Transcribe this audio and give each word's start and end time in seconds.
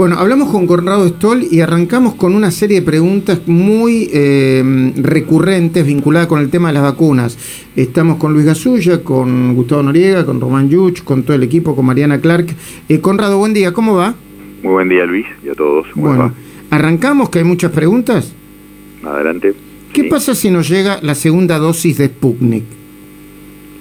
Bueno, 0.00 0.16
hablamos 0.16 0.48
con 0.48 0.66
Conrado 0.66 1.06
Stoll 1.06 1.44
y 1.50 1.60
arrancamos 1.60 2.14
con 2.14 2.34
una 2.34 2.50
serie 2.50 2.80
de 2.80 2.86
preguntas 2.86 3.42
muy 3.44 4.08
eh, 4.10 4.94
recurrentes 4.96 5.84
vinculadas 5.84 6.26
con 6.26 6.40
el 6.40 6.48
tema 6.48 6.68
de 6.68 6.72
las 6.72 6.84
vacunas. 6.84 7.36
Estamos 7.76 8.16
con 8.16 8.32
Luis 8.32 8.46
Gasulla, 8.46 9.04
con 9.04 9.54
Gustavo 9.54 9.82
Noriega, 9.82 10.24
con 10.24 10.40
Román 10.40 10.70
Yuch, 10.70 11.02
con 11.04 11.22
todo 11.22 11.36
el 11.36 11.42
equipo, 11.42 11.76
con 11.76 11.84
Mariana 11.84 12.18
Clark. 12.18 12.46
Eh, 12.88 13.00
Conrado, 13.02 13.36
buen 13.36 13.52
día, 13.52 13.74
¿cómo 13.74 13.94
va? 13.94 14.14
Muy 14.62 14.72
buen 14.72 14.88
día, 14.88 15.04
Luis, 15.04 15.26
y 15.44 15.50
a 15.50 15.54
todos. 15.54 15.86
Bueno, 15.94 16.32
arrancamos, 16.70 17.28
que 17.28 17.40
hay 17.40 17.44
muchas 17.44 17.70
preguntas. 17.70 18.34
Adelante. 19.04 19.52
¿Qué 19.92 20.04
pasa 20.04 20.34
si 20.34 20.50
nos 20.50 20.66
llega 20.66 20.98
la 21.02 21.14
segunda 21.14 21.58
dosis 21.58 21.98
de 21.98 22.06
Sputnik? 22.06 22.79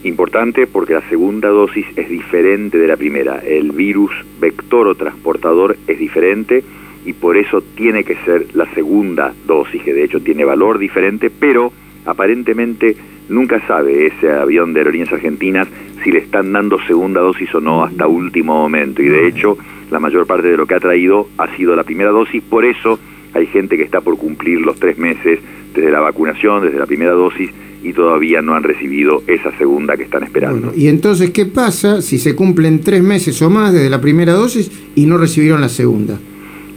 Importante 0.04 0.66
porque 0.66 0.94
la 0.94 1.08
segunda 1.10 1.50
dosis 1.50 1.86
es 1.96 2.10
diferente 2.10 2.78
de 2.78 2.88
la 2.88 2.96
primera. 2.96 3.40
El 3.40 3.72
virus 3.72 4.12
vector 4.40 4.88
o 4.88 4.96
transportador 4.96 5.76
es 5.88 6.00
diferente 6.00 6.64
y 7.06 7.14
por 7.14 7.38
eso 7.38 7.62
tiene 7.76 8.04
que 8.04 8.16
ser 8.26 8.48
la 8.54 8.66
segunda 8.74 9.34
dosis, 9.46 9.82
que 9.84 9.94
de 9.94 10.04
hecho 10.04 10.22
tiene 10.22 10.46
valor 10.46 10.80
diferente, 10.80 11.30
pero 11.30 11.74
aparentemente 12.06 12.96
nunca 13.28 13.60
sabe 13.68 14.08
ese 14.08 14.32
avión 14.32 14.74
de 14.74 14.80
aerolíneas 14.80 15.12
argentinas 15.12 15.68
si 16.04 16.12
le 16.12 16.20
están 16.20 16.52
dando 16.54 16.80
segunda 16.88 17.22
dosis 17.22 17.54
o 17.54 17.60
no 17.60 17.84
hasta 17.84 18.08
último 18.08 18.54
momento. 18.54 19.02
Y 19.02 19.10
de 19.10 19.28
hecho, 19.28 19.58
la 19.92 20.00
mayor 20.00 20.26
parte 20.26 20.48
de 20.48 20.58
lo 20.58 20.66
que 20.66 20.76
ha 20.76 20.80
traído 20.80 21.28
ha 21.38 21.54
sido 21.56 21.76
la 21.76 21.84
primera 21.84 22.12
dosis, 22.12 22.42
por 22.42 22.64
eso 22.64 23.00
hay 23.34 23.48
gente 23.48 23.78
que 23.78 23.84
está 23.84 24.02
por 24.02 24.18
cumplir 24.18 24.62
los 24.62 24.80
tres 24.80 24.98
meses 24.98 25.40
desde 25.74 25.92
la 25.92 26.00
vacunación, 26.00 26.64
desde 26.64 26.80
la 26.80 26.86
primera 26.86 27.12
dosis, 27.12 27.52
y 27.82 27.94
todavía 27.94 28.42
no 28.42 28.56
han 28.56 28.64
recibido 28.64 29.24
esa 29.28 29.52
segunda 29.58 29.96
que 29.96 30.04
están 30.04 30.24
esperando. 30.24 30.74
y 30.76 30.88
entonces, 30.88 31.32
¿qué 31.32 31.46
pasa 31.46 32.02
si 32.02 32.18
se 32.18 32.36
cumplen 32.36 32.82
tres 32.82 33.02
meses 33.02 33.42
o 33.42 33.50
más 33.50 33.74
desde 33.74 33.90
la 33.90 34.02
primera 34.02 34.34
dosis 34.34 34.72
y 34.96 35.06
no 35.06 35.18
recibieron 35.18 35.62
la 35.62 35.70
segunda? 35.70 36.18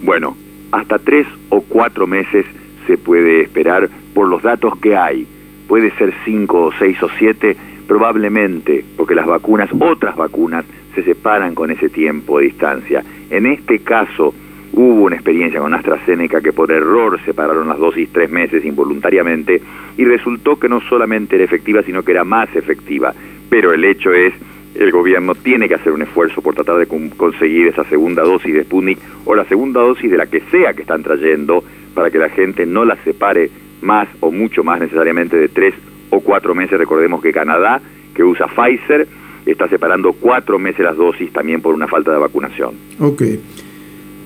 Bueno, 0.02 0.36
hasta 0.70 0.98
tres 0.98 1.26
o 1.48 1.60
cuatro 1.62 2.06
meses 2.06 2.46
se 2.86 2.98
puede 2.98 3.42
esperar 3.42 3.88
por 4.14 4.28
los 4.28 4.42
datos 4.42 4.76
que 4.78 4.96
hay. 4.96 5.26
Puede 5.68 5.90
ser 5.96 6.12
cinco 6.24 6.66
o 6.66 6.72
seis 6.78 7.02
o 7.02 7.08
siete, 7.18 7.56
probablemente, 7.86 8.84
porque 8.96 9.14
las 9.14 9.26
vacunas, 9.26 9.70
otras 9.78 10.16
vacunas, 10.16 10.64
se 10.94 11.02
separan 11.02 11.54
con 11.54 11.70
ese 11.70 11.88
tiempo 11.88 12.38
de 12.38 12.46
distancia. 12.46 13.04
En 13.30 13.46
este 13.46 13.78
caso, 13.78 14.34
Hubo 14.74 15.02
una 15.04 15.16
experiencia 15.16 15.60
con 15.60 15.74
AstraZeneca 15.74 16.40
que 16.40 16.52
por 16.52 16.72
error 16.72 17.20
separaron 17.24 17.68
las 17.68 17.78
dosis 17.78 18.08
tres 18.10 18.30
meses 18.30 18.64
involuntariamente 18.64 19.60
y 19.98 20.04
resultó 20.04 20.58
que 20.58 20.68
no 20.68 20.80
solamente 20.80 21.36
era 21.36 21.44
efectiva, 21.44 21.82
sino 21.82 22.02
que 22.02 22.12
era 22.12 22.24
más 22.24 22.54
efectiva. 22.56 23.14
Pero 23.50 23.74
el 23.74 23.84
hecho 23.84 24.12
es, 24.12 24.32
el 24.74 24.90
gobierno 24.90 25.34
tiene 25.34 25.68
que 25.68 25.74
hacer 25.74 25.92
un 25.92 26.00
esfuerzo 26.00 26.40
por 26.40 26.54
tratar 26.54 26.78
de 26.78 26.86
conseguir 26.86 27.66
esa 27.66 27.84
segunda 27.84 28.22
dosis 28.22 28.54
de 28.54 28.64
Sputnik 28.64 28.98
o 29.26 29.34
la 29.34 29.44
segunda 29.44 29.82
dosis 29.82 30.10
de 30.10 30.16
la 30.16 30.26
que 30.26 30.40
sea 30.50 30.72
que 30.72 30.82
están 30.82 31.02
trayendo 31.02 31.62
para 31.94 32.10
que 32.10 32.18
la 32.18 32.30
gente 32.30 32.64
no 32.64 32.86
la 32.86 32.96
separe 33.04 33.50
más 33.82 34.08
o 34.20 34.30
mucho 34.30 34.64
más 34.64 34.80
necesariamente 34.80 35.36
de 35.36 35.48
tres 35.48 35.74
o 36.08 36.20
cuatro 36.20 36.54
meses. 36.54 36.78
Recordemos 36.78 37.20
que 37.20 37.30
Canadá, 37.30 37.82
que 38.14 38.24
usa 38.24 38.46
Pfizer, 38.46 39.06
está 39.44 39.68
separando 39.68 40.14
cuatro 40.14 40.58
meses 40.58 40.80
las 40.80 40.96
dosis 40.96 41.30
también 41.30 41.60
por 41.60 41.74
una 41.74 41.88
falta 41.88 42.10
de 42.10 42.18
vacunación. 42.18 42.74
Okay. 42.98 43.38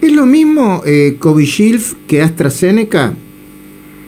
¿Es 0.01 0.13
lo 0.13 0.27
mismo 0.27 0.83
eh, 0.85 1.17
Covishield 1.19 2.07
que 2.07 2.23
AstraZeneca? 2.23 3.15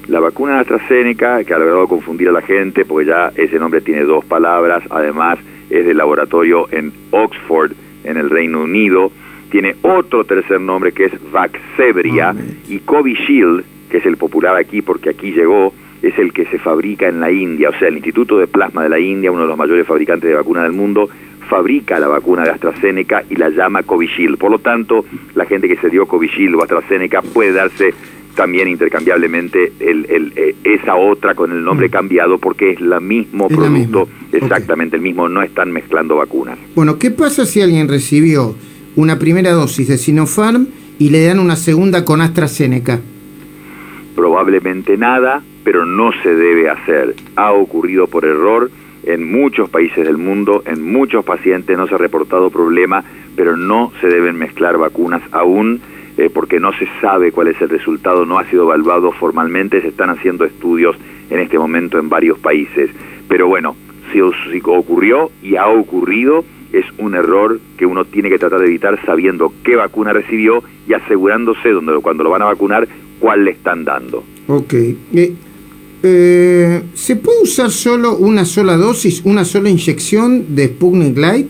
La 0.06 0.20
vacuna 0.20 0.60
AstraZeneca, 0.60 1.44
que 1.44 1.54
ha 1.54 1.58
logrado 1.58 1.88
confundir 1.88 2.28
a 2.28 2.32
la 2.32 2.42
gente, 2.42 2.84
porque 2.84 3.08
ya 3.08 3.32
ese 3.34 3.58
nombre 3.58 3.80
tiene 3.80 4.04
dos 4.04 4.24
palabras, 4.24 4.82
además 4.90 5.38
es 5.70 5.84
del 5.84 5.96
laboratorio 5.96 6.68
en 6.72 6.92
Oxford, 7.10 7.72
en 8.04 8.16
el 8.16 8.30
Reino 8.30 8.62
Unido, 8.62 9.10
tiene 9.50 9.76
otro 9.82 10.24
tercer 10.24 10.60
nombre 10.60 10.92
que 10.92 11.06
es 11.06 11.12
Vaxzevria, 11.30 12.34
y 12.68 12.78
Covishield, 12.80 13.64
que 13.90 13.98
es 13.98 14.06
el 14.06 14.16
popular 14.16 14.56
aquí 14.56 14.82
porque 14.82 15.10
aquí 15.10 15.32
llegó, 15.32 15.72
es 16.02 16.18
el 16.18 16.32
que 16.32 16.44
se 16.46 16.58
fabrica 16.58 17.08
en 17.08 17.20
la 17.20 17.30
India, 17.30 17.70
o 17.70 17.78
sea, 17.78 17.88
el 17.88 17.96
Instituto 17.96 18.38
de 18.38 18.46
Plasma 18.46 18.82
de 18.82 18.88
la 18.88 19.00
India, 19.00 19.32
uno 19.32 19.42
de 19.42 19.48
los 19.48 19.58
mayores 19.58 19.86
fabricantes 19.86 20.28
de 20.28 20.36
vacunas 20.36 20.64
del 20.64 20.72
mundo, 20.72 21.08
fabrica 21.48 21.98
la 21.98 22.08
vacuna 22.08 22.44
de 22.44 22.50
AstraZeneca 22.50 23.24
y 23.28 23.36
la 23.36 23.50
llama 23.50 23.82
Covishield. 23.82 24.38
Por 24.38 24.50
lo 24.50 24.58
tanto, 24.58 25.04
la 25.34 25.46
gente 25.46 25.68
que 25.68 25.76
se 25.76 25.88
dio 25.88 26.06
Covishield 26.06 26.54
o 26.54 26.62
AstraZeneca 26.62 27.22
puede 27.22 27.52
darse 27.52 27.94
también 28.38 28.68
intercambiablemente 28.68 29.72
el, 29.80 30.32
eh, 30.36 30.54
esa 30.62 30.94
otra 30.94 31.34
con 31.34 31.50
el 31.50 31.64
nombre 31.64 31.88
mm. 31.88 31.90
cambiado 31.90 32.38
porque 32.38 32.70
es 32.70 32.80
la 32.80 33.00
mismo 33.00 33.48
producto, 33.48 34.08
exactamente 34.30 34.94
el 34.94 35.02
mismo, 35.02 35.28
no 35.28 35.42
están 35.42 35.72
mezclando 35.72 36.14
vacunas. 36.14 36.56
Bueno, 36.76 37.00
¿qué 37.00 37.10
pasa 37.10 37.44
si 37.44 37.60
alguien 37.60 37.88
recibió 37.88 38.54
una 38.94 39.18
primera 39.18 39.50
dosis 39.50 39.88
de 39.88 39.98
Sinopharm 39.98 40.68
y 41.00 41.10
le 41.10 41.24
dan 41.24 41.40
una 41.40 41.56
segunda 41.56 42.04
con 42.04 42.20
AstraZeneca? 42.20 43.00
Probablemente 44.14 44.96
nada, 44.96 45.42
pero 45.64 45.84
no 45.84 46.12
se 46.22 46.32
debe 46.32 46.70
hacer. 46.70 47.16
Ha 47.34 47.50
ocurrido 47.52 48.06
por 48.06 48.24
error 48.24 48.70
en 49.08 49.32
muchos 49.32 49.70
países 49.70 50.04
del 50.04 50.18
mundo, 50.18 50.62
en 50.66 50.82
muchos 50.82 51.24
pacientes 51.24 51.76
no 51.78 51.86
se 51.86 51.94
ha 51.94 51.98
reportado 51.98 52.50
problema, 52.50 53.02
pero 53.34 53.56
no 53.56 53.90
se 54.02 54.08
deben 54.08 54.36
mezclar 54.36 54.76
vacunas 54.76 55.22
aún 55.32 55.80
eh, 56.18 56.28
porque 56.28 56.60
no 56.60 56.72
se 56.74 56.86
sabe 57.00 57.32
cuál 57.32 57.48
es 57.48 57.60
el 57.62 57.70
resultado, 57.70 58.26
no 58.26 58.38
ha 58.38 58.44
sido 58.50 58.64
evaluado 58.64 59.10
formalmente, 59.12 59.80
se 59.80 59.88
están 59.88 60.10
haciendo 60.10 60.44
estudios 60.44 60.94
en 61.30 61.40
este 61.40 61.58
momento 61.58 61.98
en 61.98 62.10
varios 62.10 62.38
países. 62.38 62.90
Pero 63.28 63.48
bueno, 63.48 63.76
si, 64.12 64.20
si 64.52 64.60
ocurrió 64.62 65.30
y 65.42 65.56
ha 65.56 65.68
ocurrido, 65.68 66.44
es 66.74 66.84
un 66.98 67.14
error 67.14 67.60
que 67.78 67.86
uno 67.86 68.04
tiene 68.04 68.28
que 68.28 68.38
tratar 68.38 68.60
de 68.60 68.66
evitar 68.66 69.00
sabiendo 69.06 69.54
qué 69.64 69.74
vacuna 69.74 70.12
recibió 70.12 70.62
y 70.86 70.92
asegurándose 70.92 71.70
donde, 71.70 71.98
cuando 72.02 72.24
lo 72.24 72.30
van 72.30 72.42
a 72.42 72.46
vacunar 72.46 72.86
cuál 73.20 73.46
le 73.46 73.52
están 73.52 73.84
dando. 73.84 74.22
Ok. 74.48 74.74
Eh, 75.14 75.34
eh, 76.02 76.82
¿Se 76.94 77.16
puede 77.16 77.42
usar 77.42 77.70
solo 77.70 78.16
una 78.16 78.44
sola 78.44 78.76
dosis, 78.76 79.22
una 79.24 79.44
sola 79.44 79.68
inyección 79.68 80.54
de 80.54 80.68
Sputnik 80.68 81.16
Light? 81.16 81.48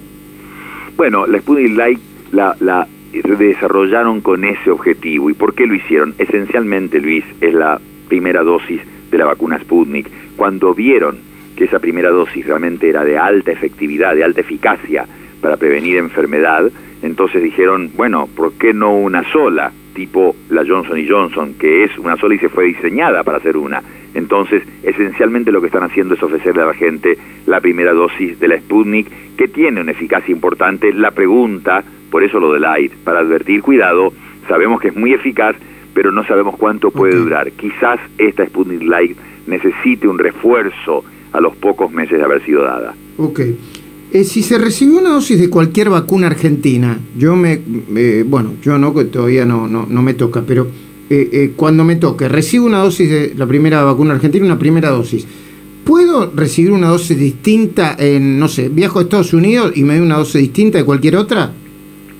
Bueno, 0.96 1.26
la 1.26 1.38
Sputnik 1.38 1.76
Light 1.76 1.98
la, 2.32 2.56
la 2.60 2.88
desarrollaron 3.12 4.20
con 4.20 4.44
ese 4.44 4.70
objetivo. 4.70 5.30
¿Y 5.30 5.34
por 5.34 5.54
qué 5.54 5.66
lo 5.66 5.74
hicieron? 5.74 6.14
Esencialmente, 6.18 7.00
Luis, 7.00 7.24
es 7.40 7.54
la 7.54 7.80
primera 8.08 8.42
dosis 8.42 8.80
de 9.10 9.18
la 9.18 9.26
vacuna 9.26 9.58
Sputnik. 9.58 10.08
Cuando 10.36 10.74
vieron 10.74 11.18
que 11.56 11.64
esa 11.64 11.78
primera 11.78 12.10
dosis 12.10 12.46
realmente 12.46 12.88
era 12.88 13.04
de 13.04 13.18
alta 13.18 13.52
efectividad, 13.52 14.14
de 14.14 14.24
alta 14.24 14.40
eficacia 14.40 15.06
para 15.40 15.56
prevenir 15.56 15.96
enfermedad, 15.96 16.70
entonces 17.02 17.42
dijeron, 17.42 17.90
bueno, 17.96 18.28
¿por 18.34 18.52
qué 18.54 18.72
no 18.72 18.96
una 18.96 19.30
sola? 19.30 19.72
tipo 19.98 20.36
la 20.50 20.64
Johnson 20.64 21.04
Johnson, 21.08 21.54
que 21.54 21.82
es 21.82 21.98
una 21.98 22.16
sola 22.16 22.36
y 22.36 22.38
se 22.38 22.48
fue 22.48 22.66
diseñada 22.66 23.24
para 23.24 23.38
hacer 23.38 23.56
una. 23.56 23.82
Entonces, 24.18 24.64
esencialmente 24.82 25.52
lo 25.52 25.60
que 25.60 25.68
están 25.68 25.84
haciendo 25.84 26.14
es 26.14 26.22
ofrecerle 26.22 26.62
a 26.62 26.66
la 26.66 26.74
gente 26.74 27.16
la 27.46 27.60
primera 27.60 27.92
dosis 27.92 28.38
de 28.40 28.48
la 28.48 28.58
Sputnik, 28.58 29.06
que 29.36 29.46
tiene 29.46 29.80
una 29.80 29.92
eficacia 29.92 30.32
importante. 30.32 30.92
La 30.92 31.12
pregunta, 31.12 31.84
por 32.10 32.24
eso 32.24 32.40
lo 32.40 32.52
de 32.52 32.60
Light, 32.60 32.92
para 33.04 33.20
advertir, 33.20 33.62
cuidado, 33.62 34.12
sabemos 34.48 34.80
que 34.80 34.88
es 34.88 34.96
muy 34.96 35.12
eficaz, 35.12 35.54
pero 35.94 36.10
no 36.10 36.24
sabemos 36.24 36.56
cuánto 36.56 36.90
puede 36.90 37.14
durar. 37.14 37.52
Quizás 37.52 38.00
esta 38.18 38.44
Sputnik 38.44 38.82
Light 38.82 39.16
necesite 39.46 40.08
un 40.08 40.18
refuerzo 40.18 41.04
a 41.32 41.40
los 41.40 41.54
pocos 41.56 41.92
meses 41.92 42.18
de 42.18 42.24
haber 42.24 42.44
sido 42.44 42.64
dada. 42.64 42.94
Ok. 43.18 43.40
Eh, 44.10 44.24
si 44.24 44.42
se 44.42 44.58
recibió 44.58 44.98
una 44.98 45.10
dosis 45.10 45.38
de 45.38 45.48
cualquier 45.48 45.90
vacuna 45.90 46.26
argentina, 46.26 46.98
yo 47.16 47.36
me, 47.36 47.60
bueno, 48.24 48.54
yo 48.62 48.78
no, 48.78 48.92
todavía 49.06 49.44
no, 49.44 49.68
no, 49.68 49.86
no 49.88 50.02
me 50.02 50.14
toca, 50.14 50.42
pero 50.46 50.66
eh, 51.10 51.28
eh, 51.32 51.52
cuando 51.56 51.84
me 51.84 51.96
toque, 51.96 52.28
recibo 52.28 52.66
una 52.66 52.78
dosis 52.78 53.10
de 53.10 53.34
la 53.36 53.46
primera 53.46 53.82
vacuna 53.82 54.14
argentina, 54.14 54.44
una 54.44 54.58
primera 54.58 54.90
dosis. 54.90 55.26
¿Puedo 55.84 56.30
recibir 56.34 56.72
una 56.72 56.88
dosis 56.88 57.18
distinta 57.18 57.96
en, 57.98 58.38
no 58.38 58.48
sé, 58.48 58.68
viajo 58.68 58.98
a 58.98 59.02
Estados 59.02 59.32
Unidos 59.32 59.72
y 59.74 59.84
me 59.84 59.96
doy 59.96 60.04
una 60.04 60.18
dosis 60.18 60.40
distinta 60.40 60.78
de 60.78 60.84
cualquier 60.84 61.16
otra? 61.16 61.50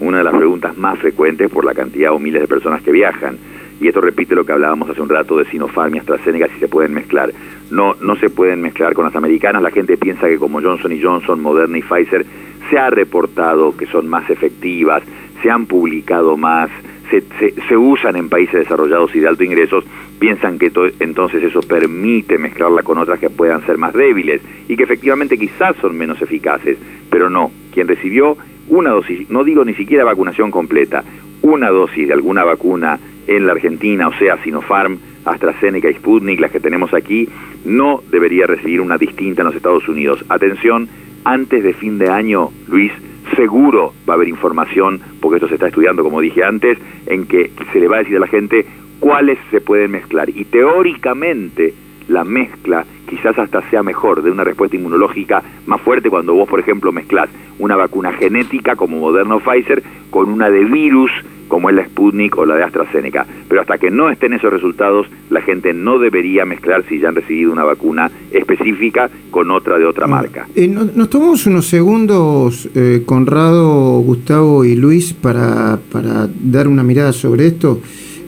Una 0.01 0.19
de 0.19 0.25
las 0.25 0.35
preguntas 0.35 0.77
más 0.79 0.99
frecuentes 0.99 1.51
por 1.51 1.65
la 1.65 1.75
cantidad 1.75 2.13
o 2.13 2.19
miles 2.19 2.41
de 2.41 2.49
personas 2.49 2.83
que 2.83 2.93
viajan 2.93 3.37
y 3.81 3.89
esto 3.89 4.01
repite 4.01 4.35
lo 4.35 4.45
que 4.45 4.53
hablábamos 4.53 4.91
hace 4.91 5.01
un 5.01 5.09
rato 5.09 5.37
de 5.37 5.45
Sinopharm 5.47 5.95
y 5.95 5.99
AstraZeneca, 5.99 6.49
si 6.49 6.59
se 6.59 6.69
pueden 6.69 6.95
mezclar. 6.95 7.33
No, 7.71 7.95
no 8.01 8.17
se 8.17 8.31
pueden 8.31 8.61
mezclar 8.61 8.95
con 8.95 9.05
las 9.05 9.15
americanas, 9.15 9.63
la 9.63 9.71
gente 9.71 9.97
piensa 9.97 10.27
que 10.27 10.39
como 10.39 10.61
Johnson 10.61 10.93
y 10.93 11.01
Johnson, 11.01 11.41
Moderna 11.41 11.79
y 11.79 11.83
Pfizer, 11.83 12.27
se 12.71 12.79
ha 12.79 12.91
reportado 12.91 13.77
que 13.77 13.87
son 13.87 14.09
más 14.09 14.29
efectivas, 14.31 15.03
se 15.43 15.51
han 15.51 15.67
publicado 15.67 16.37
más, 16.37 16.71
se, 17.11 17.23
se, 17.69 17.77
usan 17.77 18.17
en 18.17 18.29
países 18.29 18.61
desarrollados 18.61 19.15
y 19.15 19.21
de 19.21 19.29
alto 19.29 19.45
ingresos, 19.45 19.85
piensan 20.19 20.59
que 20.59 20.71
entonces 21.01 21.43
eso 21.43 21.61
permite 21.61 22.39
mezclarla 22.39 22.83
con 22.83 22.99
otras 22.99 23.19
que 23.19 23.31
puedan 23.31 23.65
ser 23.67 23.79
más 23.79 23.95
débiles 23.95 24.43
y 24.69 24.77
que 24.77 24.83
efectivamente 24.83 25.39
quizás 25.39 25.77
son 25.81 25.97
menos 25.97 26.21
eficaces, 26.21 26.79
pero 27.11 27.31
no, 27.31 27.51
quien 27.73 27.89
recibió 27.89 28.37
una 28.69 28.91
dosis, 28.91 29.29
no 29.31 29.45
digo 29.45 29.65
ni 29.65 29.75
siquiera 29.75 30.05
vacunación 30.05 30.51
completa, 30.51 31.05
una 31.43 31.71
dosis 31.71 32.09
de 32.09 32.15
alguna 32.15 32.45
vacuna 32.45 32.99
en 33.27 33.47
la 33.47 33.53
Argentina, 33.53 34.09
o 34.09 34.15
sea, 34.15 34.43
Sinopharm, 34.43 34.99
AstraZeneca 35.25 35.91
y 35.91 35.95
Sputnik, 35.95 36.41
las 36.41 36.51
que 36.51 36.61
tenemos 36.61 36.93
aquí, 36.95 37.29
no 37.65 38.03
debería 38.11 38.47
recibir 38.47 38.81
una 38.81 38.99
distinta 38.99 39.43
en 39.43 39.47
los 39.47 39.57
Estados 39.57 39.89
Unidos. 39.89 40.25
Atención, 40.29 40.89
antes 41.25 41.63
de 41.63 41.75
fin 41.75 41.99
de 41.99 42.09
año, 42.09 42.51
Luis, 42.69 42.93
seguro 43.39 43.95
va 44.09 44.15
a 44.15 44.17
haber 44.17 44.29
información, 44.29 45.01
porque 45.21 45.37
esto 45.37 45.47
se 45.47 45.55
está 45.55 45.69
estudiando, 45.69 46.03
como 46.03 46.21
dije 46.21 46.43
antes, 46.43 46.77
en 47.07 47.25
que 47.25 47.53
se 47.73 47.79
le 47.79 47.87
va 47.87 47.97
a 47.97 47.99
decir 48.01 48.17
a 48.17 48.21
la 48.21 48.27
gente 48.27 48.67
cuáles 48.99 49.39
se 49.53 49.61
pueden 49.61 49.93
mezclar. 49.93 50.29
Y 50.29 50.45
teóricamente 50.45 51.73
la 52.09 52.25
mezcla 52.25 52.85
quizás 53.09 53.39
hasta 53.39 53.63
sea 53.71 53.83
mejor 53.83 54.23
de 54.23 54.31
una 54.31 54.45
respuesta 54.45 54.77
inmunológica 54.77 55.43
más 55.67 55.81
fuerte 55.81 56.11
cuando 56.11 56.35
vos, 56.35 56.49
por 56.49 56.61
ejemplo, 56.61 56.93
mezclás 56.93 57.29
una 57.59 57.77
vacuna 57.77 58.13
genética 58.13 58.77
como 58.77 58.99
Moderna 58.99 59.37
o 59.37 59.41
Pfizer 59.41 59.83
con 60.11 60.29
una 60.29 60.51
de 60.51 60.65
virus 60.65 61.11
como 61.49 61.71
es 61.71 61.77
la 61.77 61.85
Sputnik 61.85 62.37
o 62.37 62.45
la 62.45 62.57
de 62.57 62.63
AstraZeneca. 62.63 63.27
Pero 63.49 63.63
hasta 63.63 63.79
que 63.79 63.91
no 63.91 64.11
estén 64.11 64.35
esos 64.35 64.53
resultados, 64.53 65.07
la 65.31 65.41
gente 65.41 65.73
no 65.73 65.99
debería 65.99 66.45
mezclar 66.45 66.85
si 66.89 67.01
ya 67.01 67.09
han 67.09 67.15
recibido 67.15 67.51
una 67.51 67.65
vacuna 67.65 68.11
específica 68.31 69.11
con 69.31 69.51
otra 69.51 69.79
de 69.79 69.87
otra 69.87 70.07
marca. 70.07 70.47
Eh, 70.55 70.69
nos 70.69 71.09
tomamos 71.09 71.47
unos 71.47 71.67
segundos, 71.67 72.69
eh, 72.75 73.03
Conrado, 73.05 73.99
Gustavo 74.01 74.65
y 74.65 74.77
Luis, 74.77 75.15
para, 75.15 75.79
para 75.91 76.29
dar 76.39 76.69
una 76.69 76.83
mirada 76.83 77.13
sobre 77.13 77.47
esto. 77.47 77.81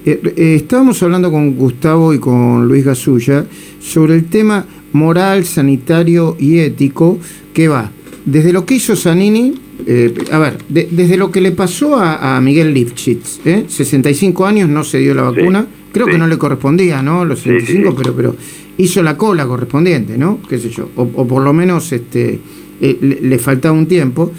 Eh, 0.05 0.55
estábamos 0.57 1.03
hablando 1.03 1.31
con 1.31 1.55
Gustavo 1.57 2.15
y 2.15 2.19
con 2.19 2.67
Luis 2.67 2.85
Gasulla 2.85 3.47
sobre 3.81 4.15
el 4.15 4.27
tema 4.27 4.65
moral, 4.93 5.45
sanitario 5.45 6.37
y 6.39 6.59
ético 6.59 7.19
que 7.53 7.69
va 7.69 7.91
desde 8.25 8.53
lo 8.53 8.65
que 8.67 8.75
hizo 8.75 8.97
Zanini, 8.97 9.55
eh, 9.87 10.15
a 10.31 10.39
ver, 10.39 10.59
desde 10.69 11.17
lo 11.17 11.31
que 11.31 11.41
le 11.41 11.53
pasó 11.53 11.97
a, 11.97 12.41
Miguel 12.41 12.73
Lifshitz, 12.75 13.41
¿eh? 13.45 13.65
65 13.67 14.47
años 14.47 14.69
no 14.69 14.85
se 14.85 14.99
dio 14.99 15.15
la 15.15 15.23
vacuna, 15.23 15.67
creo 15.93 16.07
que 16.07 16.19
no 16.19 16.27
le 16.27 16.39
correspondía, 16.39 17.03
¿no? 17.03 17.25
Los 17.25 17.41
65, 17.41 17.95
pero, 17.97 18.15
pero 18.15 18.37
hizo 18.77 19.03
la 19.03 19.17
cola 19.17 19.47
correspondiente, 19.47 20.19
¿no? 20.19 20.41
Qué 20.49 20.59
sé 20.59 20.71
yo, 20.71 20.91
o, 20.97 21.27
por 21.27 21.43
lo 21.43 21.53
menos 21.53 21.93
este, 21.93 22.39
eh, 22.81 23.19
le, 23.23 23.39
faltaba 23.39 23.77
un 23.77 23.87
tiempo. 23.87 24.33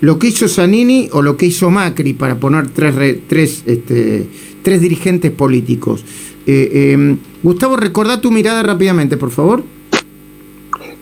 Lo 0.00 0.18
que 0.18 0.26
hizo 0.26 0.48
Zanini 0.48 1.08
o 1.12 1.22
lo 1.22 1.36
que 1.36 1.46
hizo 1.46 1.70
Macri 1.70 2.12
para 2.14 2.34
poner 2.34 2.70
tres, 2.70 3.18
tres, 3.28 3.62
este, 3.66 4.26
tres 4.62 4.80
dirigentes 4.80 5.30
políticos. 5.30 6.04
Eh, 6.46 6.92
em, 6.92 7.18
Gustavo, 7.42 7.76
recordá 7.76 8.20
tu 8.20 8.30
mirada 8.30 8.62
rápidamente, 8.62 9.16
por 9.16 9.30
favor. 9.30 9.62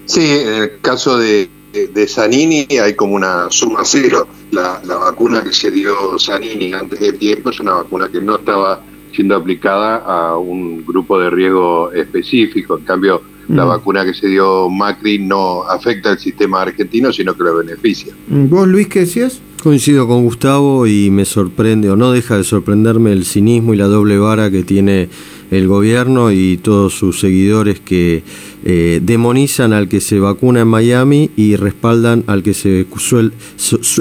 Sí, 0.05 0.27
en 0.27 0.63
el 0.63 0.81
caso 0.81 1.19
de, 1.19 1.49
de, 1.73 2.09
Zanini 2.09 2.67
hay 2.83 2.95
como 2.95 3.15
una 3.15 3.51
suma 3.51 3.81
cero. 3.85 4.27
La, 4.51 4.81
vacuna 4.83 5.43
que 5.43 5.53
se 5.53 5.71
dio 5.71 6.19
Zanini 6.19 6.73
antes 6.73 6.99
de 7.01 7.13
tiempo 7.13 7.51
es 7.51 7.61
una 7.61 7.75
vacuna 7.75 8.09
que 8.09 8.21
no 8.21 8.37
estaba 8.37 8.83
siendo 9.15 9.37
aplicada 9.37 9.97
a 9.99 10.37
un 10.37 10.85
grupo 10.85 11.19
de 11.19 11.31
riesgo 11.31 11.93
específico. 11.93 12.79
En 12.79 12.85
cambio, 12.85 13.23
la 13.49 13.65
mm. 13.65 13.69
vacuna 13.69 14.05
que 14.05 14.15
se 14.15 14.29
dio 14.29 14.69
Macri 14.69 15.19
no 15.19 15.65
afecta 15.65 16.11
al 16.11 16.19
sistema 16.19 16.63
argentino, 16.63 17.13
sino 17.13 17.37
que 17.37 17.45
lo 17.45 17.57
beneficia. 17.57 18.13
¿Vos, 18.29 18.67
Luis, 18.67 18.89
qué 18.89 19.01
decías? 19.01 19.41
Coincido 19.63 20.09
con 20.09 20.25
Gustavo 20.25 20.87
y 20.87 21.11
me 21.11 21.27
sorprende, 21.27 21.91
o 21.91 21.97
no 21.97 22.13
deja 22.13 22.39
de 22.39 22.45
sorprenderme, 22.45 23.13
el 23.13 23.27
cinismo 23.27 23.75
y 23.75 23.77
la 23.77 23.87
doble 23.87 24.17
vara 24.17 24.51
que 24.51 24.63
tiene 24.63 25.11
el 25.51 25.69
gobierno 25.69 26.33
y 26.33 26.57
todos 26.57 26.95
sus 26.95 27.21
seguidores 27.21 27.79
que 27.79 28.23
eh, 28.65 29.01
demonizan 29.03 29.75
al 29.75 29.89
que 29.89 30.01
se 30.01 30.19
vacuna 30.19 30.61
en 30.61 30.69
Miami 30.69 31.31
y 31.37 31.57
respaldan 31.57 32.25
al 32.27 32.43
que 32.43 32.55
se 32.55 32.87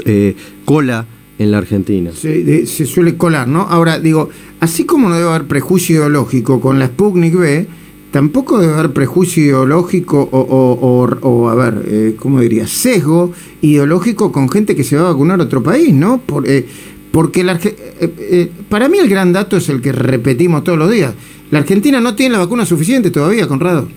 eh, 0.06 0.36
cola 0.64 1.06
en 1.38 1.50
la 1.50 1.58
Argentina. 1.58 2.12
Se, 2.12 2.66
se 2.66 2.86
suele 2.86 3.16
colar, 3.16 3.46
¿no? 3.46 3.62
Ahora, 3.62 3.98
digo, 3.98 4.30
así 4.60 4.84
como 4.84 5.10
no 5.10 5.16
debe 5.16 5.28
haber 5.28 5.46
prejuicio 5.46 5.96
ideológico 5.96 6.60
con 6.60 6.78
la 6.78 6.86
Sputnik 6.86 7.36
B, 7.36 7.66
tampoco 8.10 8.58
debe 8.58 8.74
haber 8.74 8.92
prejuicio 8.92 9.42
ideológico 9.42 10.28
o, 10.32 11.48
a 11.48 11.54
ver, 11.54 11.84
eh, 11.86 12.16
¿cómo 12.18 12.40
diría? 12.40 12.66
Sesgo 12.66 13.32
ideológico 13.60 14.32
con 14.32 14.48
gente 14.48 14.74
que 14.74 14.84
se 14.84 14.96
va 14.96 15.02
a 15.02 15.12
vacunar 15.12 15.40
a 15.40 15.44
otro 15.44 15.62
país, 15.62 15.94
¿no? 15.94 16.20
Por, 16.20 16.44
porque 17.12 17.42
la, 17.42 17.58
para 18.68 18.88
mí 18.88 18.98
el 18.98 19.08
gran 19.08 19.32
dato 19.32 19.56
es 19.56 19.68
el 19.68 19.80
que 19.80 19.92
repetimos 19.92 20.64
todos 20.64 20.78
los 20.78 20.90
días. 20.90 21.14
La 21.50 21.58
Argentina 21.58 22.00
no 22.00 22.14
tiene 22.14 22.34
la 22.34 22.38
vacuna 22.38 22.64
suficiente 22.64 23.10
todavía, 23.10 23.48
Conrado. 23.48 23.88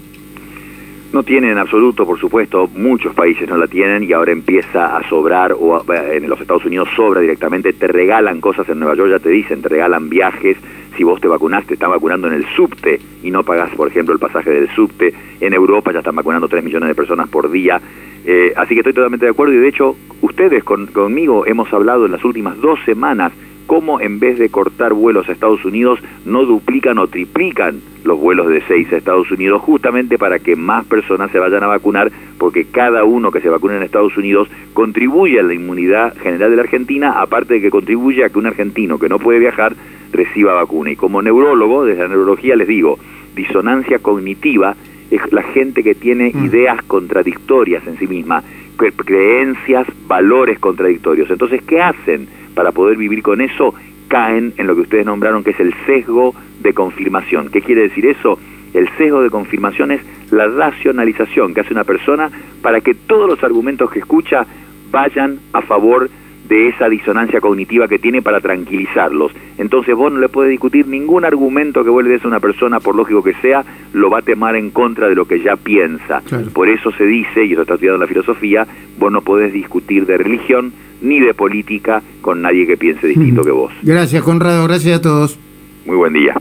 No 1.13 1.21
tienen 1.21 1.51
en 1.51 1.57
absoluto, 1.59 2.07
por 2.07 2.19
supuesto, 2.19 2.67
muchos 2.75 3.13
países 3.13 3.47
no 3.47 3.55
la 3.55 3.67
tienen 3.67 4.01
y 4.03 4.13
ahora 4.13 4.31
empieza 4.31 4.97
a 4.97 5.07
sobrar, 5.07 5.53
o 5.53 5.85
en 6.11 6.27
los 6.27 6.41
Estados 6.41 6.65
Unidos 6.65 6.89
sobra 6.95 7.21
directamente, 7.21 7.71
te 7.71 7.85
regalan 7.85 8.41
cosas 8.41 8.67
en 8.67 8.79
Nueva 8.79 8.95
York, 8.95 9.11
ya 9.11 9.19
te 9.19 9.29
dicen, 9.29 9.61
te 9.61 9.69
regalan 9.69 10.09
viajes, 10.09 10.57
si 10.97 11.03
vos 11.03 11.21
te 11.21 11.27
vacunaste, 11.27 11.67
te 11.67 11.73
están 11.75 11.91
vacunando 11.91 12.25
en 12.25 12.33
el 12.33 12.45
subte 12.55 12.99
y 13.21 13.29
no 13.29 13.43
pagás, 13.43 13.69
por 13.75 13.87
ejemplo, 13.87 14.11
el 14.11 14.19
pasaje 14.19 14.49
del 14.49 14.69
subte, 14.71 15.13
en 15.39 15.53
Europa 15.53 15.91
ya 15.91 15.99
están 15.99 16.15
vacunando 16.15 16.47
3 16.47 16.63
millones 16.63 16.89
de 16.89 16.95
personas 16.95 17.29
por 17.29 17.51
día, 17.51 17.79
eh, 18.25 18.51
así 18.55 18.73
que 18.73 18.79
estoy 18.79 18.93
totalmente 18.93 19.27
de 19.27 19.33
acuerdo 19.33 19.53
y 19.53 19.57
de 19.57 19.67
hecho 19.67 19.95
ustedes 20.21 20.63
conmigo 20.63 21.45
hemos 21.45 21.71
hablado 21.71 22.07
en 22.07 22.13
las 22.13 22.25
últimas 22.25 22.59
dos 22.59 22.79
semanas 22.85 23.33
cómo 23.73 23.99
en 23.99 24.19
vez 24.19 24.37
de 24.37 24.49
cortar 24.49 24.93
vuelos 24.93 25.27
a 25.27 25.31
Estados 25.31 25.65
Unidos 25.65 25.99
no 26.25 26.45
duplican 26.45 26.99
o 26.99 27.07
triplican 27.07 27.81
los 28.03 28.19
vuelos 28.19 28.47
de 28.47 28.61
seis 28.67 28.93
a 28.93 28.97
Estados 28.97 29.31
Unidos 29.31 29.63
justamente 29.63 30.19
para 30.19 30.37
que 30.37 30.55
más 30.55 30.85
personas 30.85 31.31
se 31.31 31.39
vayan 31.39 31.63
a 31.63 31.67
vacunar 31.67 32.11
porque 32.37 32.65
cada 32.65 33.03
uno 33.03 33.31
que 33.31 33.41
se 33.41 33.49
vacune 33.49 33.77
en 33.77 33.81
Estados 33.81 34.15
Unidos 34.15 34.47
contribuye 34.73 35.39
a 35.39 35.43
la 35.43 35.55
inmunidad 35.55 36.15
general 36.17 36.51
de 36.51 36.57
la 36.57 36.61
Argentina 36.61 37.19
aparte 37.19 37.55
de 37.55 37.61
que 37.61 37.71
contribuye 37.71 38.23
a 38.23 38.29
que 38.29 38.37
un 38.37 38.45
argentino 38.45 38.99
que 38.99 39.09
no 39.09 39.17
puede 39.17 39.39
viajar 39.39 39.73
reciba 40.11 40.53
vacuna 40.53 40.91
y 40.91 40.95
como 40.95 41.23
neurólogo 41.23 41.83
desde 41.83 42.03
la 42.03 42.09
neurología 42.09 42.55
les 42.55 42.67
digo 42.67 42.99
disonancia 43.35 43.97
cognitiva 43.97 44.75
es 45.09 45.33
la 45.33 45.41
gente 45.41 45.81
que 45.81 45.95
tiene 45.95 46.31
mm. 46.31 46.45
ideas 46.45 46.79
contradictorias 46.83 47.87
en 47.87 47.97
sí 47.97 48.05
misma 48.05 48.43
creencias 48.77 49.87
valores 50.05 50.59
contradictorios 50.59 51.31
entonces 51.31 51.63
¿qué 51.63 51.81
hacen? 51.81 52.27
Para 52.53 52.71
poder 52.71 52.97
vivir 52.97 53.21
con 53.21 53.41
eso, 53.41 53.73
caen 54.07 54.53
en 54.57 54.67
lo 54.67 54.75
que 54.75 54.81
ustedes 54.81 55.05
nombraron 55.05 55.43
que 55.43 55.51
es 55.51 55.59
el 55.59 55.73
sesgo 55.85 56.35
de 56.61 56.73
confirmación. 56.73 57.49
¿Qué 57.49 57.61
quiere 57.61 57.83
decir 57.83 58.05
eso? 58.05 58.39
El 58.73 58.89
sesgo 58.97 59.21
de 59.21 59.29
confirmación 59.29 59.91
es 59.91 60.01
la 60.31 60.47
racionalización 60.47 61.53
que 61.53 61.61
hace 61.61 61.73
una 61.73 61.83
persona 61.83 62.31
para 62.61 62.81
que 62.81 62.95
todos 62.95 63.29
los 63.29 63.43
argumentos 63.43 63.91
que 63.91 63.99
escucha 63.99 64.45
vayan 64.91 65.39
a 65.53 65.61
favor 65.61 66.09
de 66.09 66.22
esa 66.49 66.89
disonancia 66.89 67.41
cognitiva 67.41 67.87
que 67.87 67.99
tiene 67.99 68.21
para 68.21 68.39
tranquilizarlos. 68.39 69.31
Entonces 69.57 69.95
vos 69.95 70.11
no 70.11 70.19
le 70.19 70.29
puedes 70.29 70.51
discutir 70.51 70.87
ningún 70.87 71.25
argumento 71.25 71.83
que 71.83 72.03
des 72.03 72.23
a 72.23 72.27
una 72.27 72.39
persona, 72.39 72.79
por 72.79 72.95
lógico 72.95 73.23
que 73.23 73.33
sea, 73.35 73.63
lo 73.93 74.09
va 74.09 74.19
a 74.19 74.21
temar 74.21 74.55
en 74.55 74.71
contra 74.71 75.07
de 75.09 75.15
lo 75.15 75.25
que 75.25 75.41
ya 75.41 75.55
piensa. 75.55 76.21
Por 76.53 76.69
eso 76.69 76.91
se 76.91 77.05
dice, 77.05 77.45
y 77.45 77.53
eso 77.53 77.61
está 77.61 77.75
estudiado 77.75 77.95
en 77.95 78.01
la 78.01 78.07
filosofía, 78.07 78.67
vos 78.97 79.11
no 79.11 79.21
podés 79.21 79.53
discutir 79.53 80.05
de 80.05 80.17
religión 80.17 80.73
ni 81.01 81.19
de 81.19 81.33
política 81.33 82.01
con 82.21 82.41
nadie 82.41 82.65
que 82.65 82.77
piense 82.77 83.07
distinto 83.07 83.43
que 83.43 83.51
vos. 83.51 83.71
Gracias, 83.81 84.23
Conrado. 84.23 84.65
Gracias 84.67 84.99
a 84.99 85.01
todos. 85.01 85.39
Muy 85.85 85.97
buen 85.97 86.13
día. 86.13 86.35